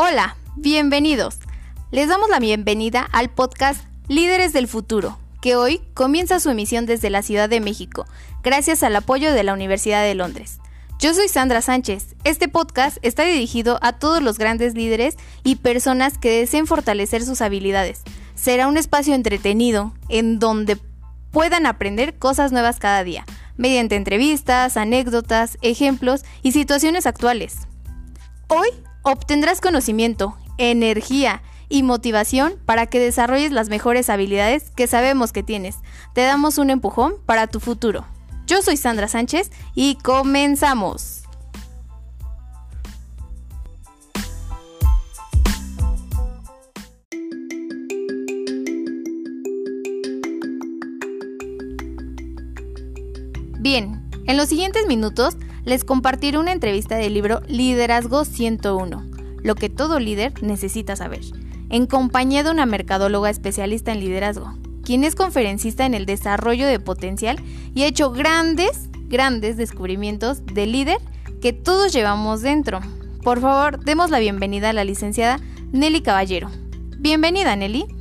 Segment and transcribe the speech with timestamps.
[0.00, 1.38] Hola, bienvenidos.
[1.90, 7.10] Les damos la bienvenida al podcast Líderes del Futuro, que hoy comienza su emisión desde
[7.10, 8.06] la Ciudad de México,
[8.44, 10.60] gracias al apoyo de la Universidad de Londres.
[11.00, 12.14] Yo soy Sandra Sánchez.
[12.22, 17.40] Este podcast está dirigido a todos los grandes líderes y personas que deseen fortalecer sus
[17.40, 18.02] habilidades.
[18.36, 20.78] Será un espacio entretenido en donde
[21.32, 23.24] puedan aprender cosas nuevas cada día,
[23.56, 27.56] mediante entrevistas, anécdotas, ejemplos y situaciones actuales.
[28.46, 28.68] Hoy
[29.10, 35.76] obtendrás conocimiento, energía y motivación para que desarrolles las mejores habilidades que sabemos que tienes.
[36.14, 38.06] Te damos un empujón para tu futuro.
[38.46, 41.22] Yo soy Sandra Sánchez y comenzamos.
[53.60, 59.04] Bien, en los siguientes minutos les compartiré una entrevista del libro Liderazgo 101,
[59.42, 61.20] lo que todo líder necesita saber,
[61.70, 66.80] en compañía de una mercadóloga especialista en liderazgo, quien es conferencista en el desarrollo de
[66.80, 67.38] potencial
[67.74, 70.98] y ha hecho grandes, grandes descubrimientos de líder
[71.40, 72.80] que todos llevamos dentro.
[73.22, 75.40] Por favor, demos la bienvenida a la licenciada
[75.72, 76.50] Nelly Caballero.
[76.98, 77.97] Bienvenida, Nelly.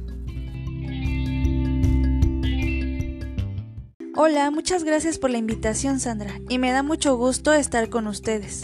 [4.20, 8.64] Hola, muchas gracias por la invitación Sandra y me da mucho gusto estar con ustedes.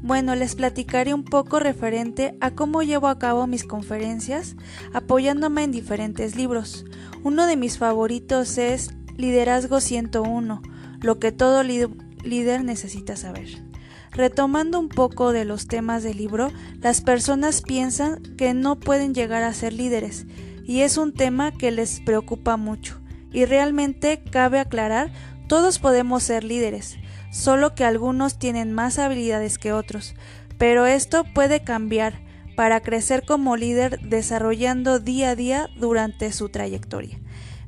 [0.00, 4.56] Bueno, les platicaré un poco referente a cómo llevo a cabo mis conferencias
[4.94, 6.86] apoyándome en diferentes libros.
[7.22, 10.62] Uno de mis favoritos es Liderazgo 101,
[11.02, 13.62] lo que todo líder necesita saber.
[14.10, 16.50] Retomando un poco de los temas del libro,
[16.80, 20.24] las personas piensan que no pueden llegar a ser líderes
[20.64, 22.98] y es un tema que les preocupa mucho
[23.32, 25.10] y realmente cabe aclarar,
[25.48, 26.98] todos podemos ser líderes,
[27.30, 30.14] solo que algunos tienen más habilidades que otros,
[30.58, 32.20] pero esto puede cambiar
[32.56, 37.18] para crecer como líder desarrollando día a día durante su trayectoria,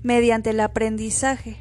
[0.02, 1.56] mediante el aprendizaje,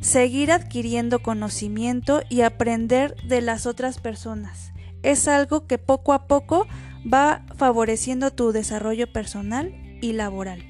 [0.00, 4.72] seguir adquiriendo conocimiento y aprender de las otras personas.
[5.02, 6.66] Es algo que poco a poco
[7.02, 10.69] va favoreciendo tu desarrollo personal y laboral.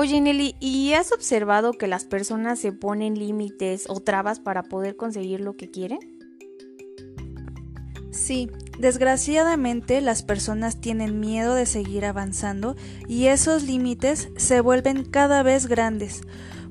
[0.00, 4.96] Oye Nelly, ¿y has observado que las personas se ponen límites o trabas para poder
[4.96, 5.98] conseguir lo que quieren?
[8.10, 12.76] Sí, desgraciadamente las personas tienen miedo de seguir avanzando
[13.08, 16.22] y esos límites se vuelven cada vez grandes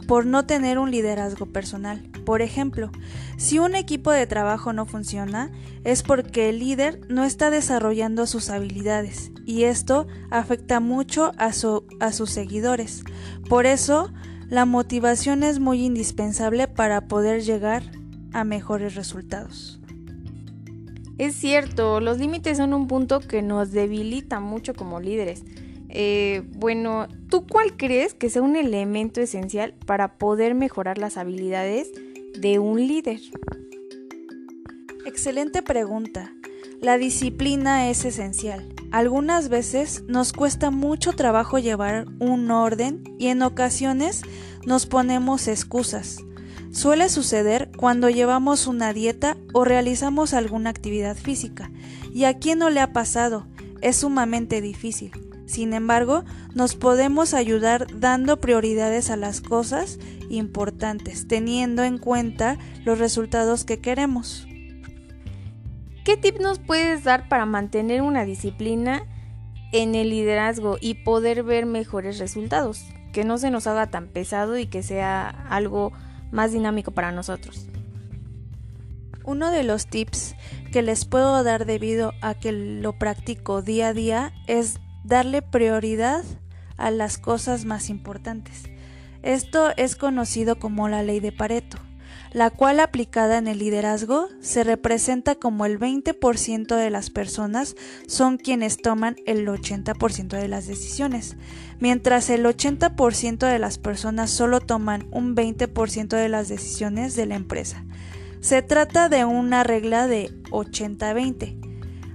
[0.07, 2.09] por no tener un liderazgo personal.
[2.29, 2.91] Por ejemplo,
[3.37, 5.51] si un equipo de trabajo no funciona,
[5.83, 12.11] es porque el líder no está desarrollando sus habilidades y esto afecta mucho a, a
[12.11, 13.03] sus seguidores.
[13.49, 14.13] Por eso,
[14.47, 17.81] la motivación es muy indispensable para poder llegar
[18.31, 19.81] a mejores resultados.
[21.17, 25.43] Es cierto, los límites son un punto que nos debilita mucho como líderes.
[25.91, 31.91] Eh, bueno, ¿tú cuál crees que sea un elemento esencial para poder mejorar las habilidades
[32.39, 33.19] de un líder?
[35.05, 36.33] Excelente pregunta.
[36.81, 38.73] La disciplina es esencial.
[38.91, 44.21] Algunas veces nos cuesta mucho trabajo llevar un orden y en ocasiones
[44.65, 46.19] nos ponemos excusas.
[46.71, 51.71] Suele suceder cuando llevamos una dieta o realizamos alguna actividad física.
[52.13, 53.47] ¿Y a quién no le ha pasado?
[53.81, 55.11] Es sumamente difícil.
[55.49, 59.97] Sin embargo, nos podemos ayudar dando prioridades a las cosas
[60.29, 64.47] importantes, teniendo en cuenta los resultados que queremos.
[66.05, 69.01] ¿Qué tip nos puedes dar para mantener una disciplina
[69.71, 72.85] en el liderazgo y poder ver mejores resultados?
[73.11, 75.93] Que no se nos haga tan pesado y que sea algo
[76.31, 77.65] más dinámico para nosotros.
[79.23, 80.35] Uno de los tips
[80.71, 86.23] que les puedo dar debido a que lo practico día a día es darle prioridad
[86.77, 88.63] a las cosas más importantes.
[89.21, 91.77] Esto es conocido como la ley de Pareto,
[92.31, 97.75] la cual aplicada en el liderazgo se representa como el 20% de las personas
[98.07, 101.35] son quienes toman el 80% de las decisiones,
[101.79, 107.35] mientras el 80% de las personas solo toman un 20% de las decisiones de la
[107.35, 107.83] empresa.
[108.39, 111.68] Se trata de una regla de 80-20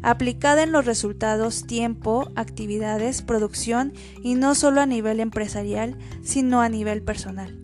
[0.04, 6.68] aplicada en los resultados, tiempo, actividades, producción y no solo a nivel empresarial, sino a
[6.68, 7.58] nivel personal.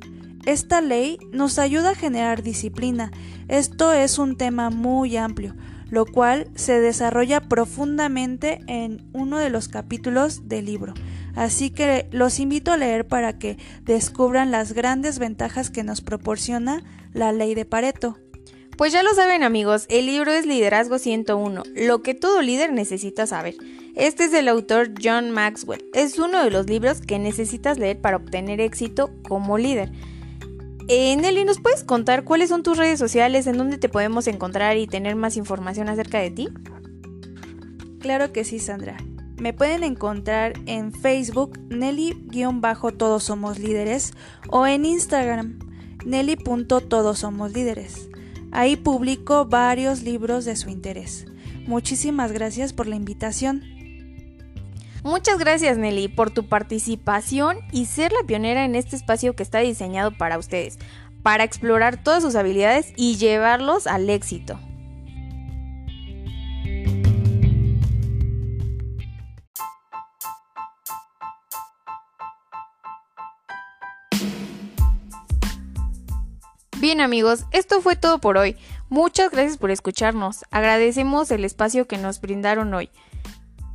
[0.47, 3.13] Esta ley nos ayuda a generar disciplina.
[3.49, 5.55] Esto es un tema muy amplio,
[5.91, 10.95] lo cual se desarrolla profundamente en uno de los capítulos del libro.
[11.35, 16.83] Así que los invito a leer para que descubran las grandes ventajas que nos proporciona
[17.13, 18.17] la ley de Pareto.
[18.81, 23.27] Pues ya lo saben amigos, el libro es Liderazgo 101, lo que todo líder necesita
[23.27, 23.55] saber.
[23.95, 25.85] Este es del autor John Maxwell.
[25.93, 29.93] Es uno de los libros que necesitas leer para obtener éxito como líder.
[30.89, 34.79] Eh, Nelly, ¿nos puedes contar cuáles son tus redes sociales, en dónde te podemos encontrar
[34.79, 36.49] y tener más información acerca de ti?
[37.99, 38.97] Claro que sí, Sandra.
[39.37, 44.15] Me pueden encontrar en Facebook Nelly-Todos Somos Líderes
[44.49, 45.59] o en Instagram
[46.07, 48.11] Nelly.todos Somos Líderes.
[48.53, 51.27] Ahí publico varios libros de su interés.
[51.67, 53.63] Muchísimas gracias por la invitación.
[55.03, 59.61] Muchas gracias Nelly por tu participación y ser la pionera en este espacio que está
[59.61, 60.79] diseñado para ustedes,
[61.23, 64.61] para explorar todas sus habilidades y llevarlos al éxito.
[76.81, 78.57] Bien amigos, esto fue todo por hoy.
[78.89, 80.47] Muchas gracias por escucharnos.
[80.51, 82.89] Agradecemos el espacio que nos brindaron hoy.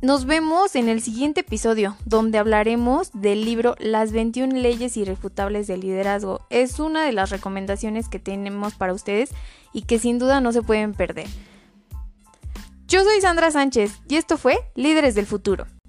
[0.02, 5.82] Nos vemos en el siguiente episodio, donde hablaremos del libro Las 21 leyes irrefutables del
[5.82, 6.44] liderazgo.
[6.50, 9.30] Es una de las recomendaciones que tenemos para ustedes
[9.72, 11.28] y que sin duda no se pueden perder.
[12.88, 15.66] Yo soy Sandra Sánchez y esto fue Líderes del Futuro.